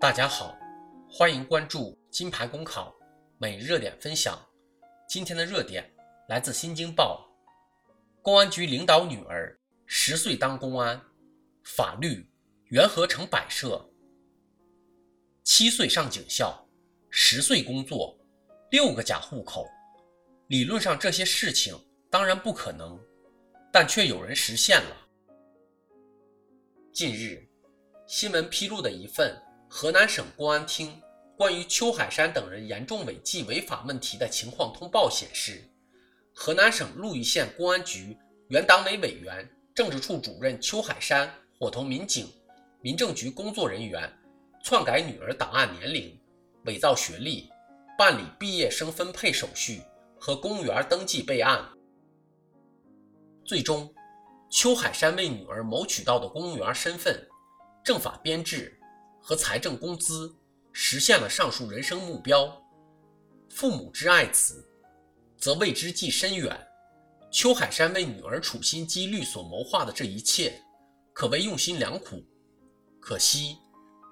[0.00, 0.58] 大家好，
[1.10, 2.96] 欢迎关注金牌公考
[3.36, 4.42] 每日热点分享。
[5.06, 5.92] 今天的热点
[6.26, 7.30] 来自《新京报》，
[8.22, 10.98] 公安局领导女儿十岁当公安，
[11.64, 12.26] 法律
[12.70, 13.86] 缘何成摆设？
[15.44, 16.66] 七岁上警校，
[17.10, 18.18] 十岁工作，
[18.70, 19.68] 六个假户口。
[20.46, 22.98] 理论上这些事情当然不可能，
[23.70, 24.96] 但却有人实现了。
[26.90, 27.46] 近日，
[28.06, 29.38] 新闻披露的一份
[29.72, 31.00] 河南省公安厅
[31.36, 35.62] 关于邱海山等人严重违纪违法问题的情况通报显示，
[36.34, 42.28] 河南省鹿邑县公安局原党委委员、政治处主任邱海山伙同民警、
[42.82, 44.12] 民政局工作人员
[44.60, 46.20] 篡改女儿档案年龄、
[46.64, 47.48] 伪造学历、
[47.96, 49.80] 办理毕业生分配手续
[50.18, 51.64] 和公务员登记备案，
[53.44, 53.88] 最终。
[54.50, 57.24] 邱海山为女儿谋取到的公务员身份、
[57.84, 58.76] 政法编制
[59.30, 60.34] 和财政工资，
[60.72, 62.52] 实现了上述人生目标。
[63.48, 64.68] 父母之爱子，
[65.38, 66.60] 则为之计深远。
[67.30, 70.60] 邱海山为女儿处心积虑所谋划的这一切，
[71.12, 72.20] 可谓用心良苦。
[72.98, 73.56] 可惜，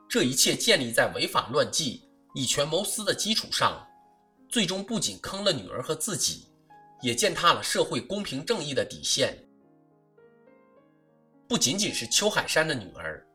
[0.09, 3.85] 这一切建立在违法乱纪、以权谋私的基础上，
[4.49, 6.47] 最终不仅坑了女儿和自己，
[7.03, 9.37] 也践踏了社会公平正义的底线。
[11.49, 13.27] 不仅仅是邱海山的女儿，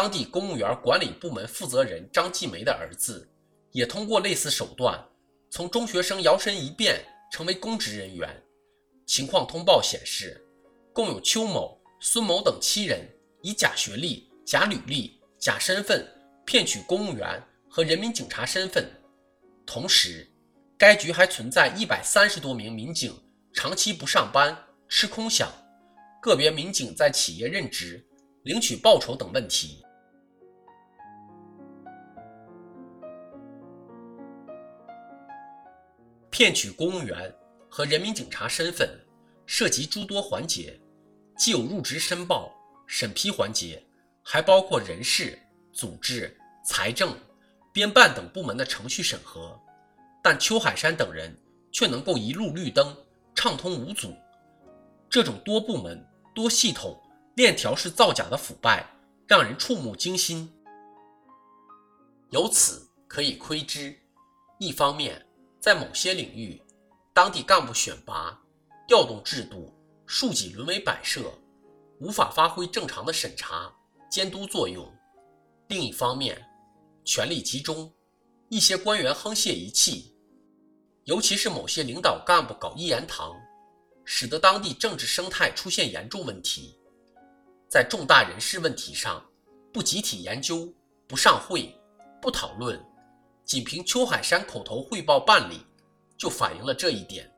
[0.00, 3.28] 当地公务员管理部门负责人张继梅的儿子，
[3.72, 5.04] 也通过类似手段，
[5.50, 8.40] 从中学生摇身一变成为公职人员。
[9.06, 10.40] 情况通报显示，
[10.92, 13.00] 共有邱某、孙某等七人
[13.42, 16.06] 以假学历、假履历、假身份
[16.46, 18.88] 骗取公务员和人民警察身份。
[19.66, 20.24] 同时，
[20.78, 23.12] 该局还存在一百三十多名民警
[23.52, 24.56] 长期不上班、
[24.88, 25.48] 吃空饷。
[26.22, 28.06] 个别民警在企业任职、
[28.44, 29.82] 领取报酬等问题，
[36.38, 37.34] 骗取公务员
[37.68, 38.88] 和人民警察身份，
[39.44, 40.80] 涉及诸多环节，
[41.36, 42.54] 既有入职申报、
[42.86, 43.84] 审批环节，
[44.22, 45.36] 还包括人事、
[45.72, 46.32] 组织、
[46.64, 47.12] 财政、
[47.72, 49.60] 编办等部门的程序审核。
[50.22, 51.36] 但邱海山等人
[51.72, 52.96] 却能够一路绿灯，
[53.34, 54.14] 畅通无阻。
[55.10, 56.06] 这种多部门、
[56.36, 56.96] 多系统、
[57.34, 58.88] 链条式造假的腐败，
[59.26, 60.48] 让人触目惊心。
[62.30, 63.92] 由此可以窥知，
[64.60, 65.26] 一方面，
[65.68, 66.58] 在某些领域，
[67.12, 68.42] 当地干部选拔、
[68.86, 69.70] 调动制度、
[70.06, 71.30] 庶几沦为摆设，
[72.00, 73.70] 无法发挥正常的审查、
[74.10, 74.86] 监督作用；
[75.68, 76.42] 另一方面，
[77.04, 77.92] 权力集中，
[78.48, 80.16] 一些官员沆瀣一气，
[81.04, 83.36] 尤其是某些领导干部搞一言堂。
[84.06, 86.80] 使得当地政治生态出现严重问题，
[87.68, 89.22] 在重大人事问题上
[89.70, 90.72] 不集体研究、
[91.06, 91.78] 不上会、
[92.22, 92.82] 不讨论，
[93.48, 95.66] 仅凭邱海山口头汇报办理，
[96.18, 97.28] 就反映了这一点。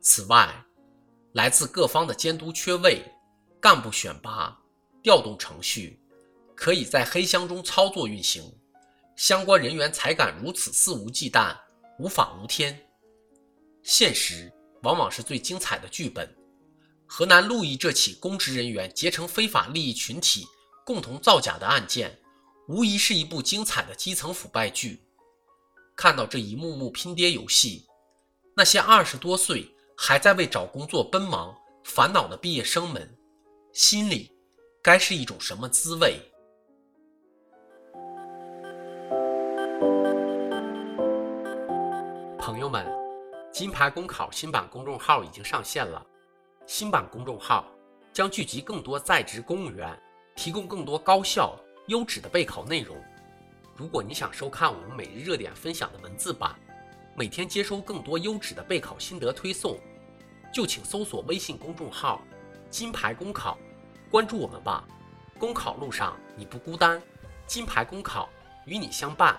[0.00, 0.52] 此外，
[1.32, 3.02] 来自各方的监督缺位、
[3.60, 4.60] 干部选拔、
[5.02, 5.98] 调动程序，
[6.54, 8.52] 可以在黑箱中操作运行，
[9.14, 11.56] 相关人员才敢如此肆无忌惮、
[11.98, 12.78] 无法无天。
[13.82, 14.52] 现实。
[14.82, 16.28] 往往是最精彩的剧本。
[17.06, 20.46] 河南鹿邑这起公职人员结成非法利益群体，
[20.84, 22.20] 共同造假的案件，
[22.66, 25.02] 无疑是一部精彩的基层腐败剧。
[25.96, 27.86] 看到这一幕幕拼爹游戏，
[28.56, 31.54] 那些二十多岁还在为找工作奔忙
[31.84, 33.16] 烦恼的毕业生们，
[33.72, 34.32] 心里
[34.82, 36.18] 该是一种什么滋味？
[42.38, 42.84] 朋友们。
[43.52, 46.04] 金牌公考新版公众号已经上线了，
[46.66, 47.64] 新版公众号
[48.12, 49.96] 将聚集更多在职公务员，
[50.34, 51.56] 提供更多高效
[51.86, 52.96] 优质的备考内容。
[53.76, 56.54] 如果你想收看我们每日热点分享的文字版，
[57.16, 59.78] 每天接收更多优质的备考心得推送，
[60.52, 62.22] 就请搜索微信公众号
[62.70, 63.58] “金牌公考”，
[64.10, 64.86] 关注我们吧。
[65.38, 67.02] 公考路上你不孤单，
[67.46, 68.30] 金牌公考
[68.64, 69.38] 与你相伴。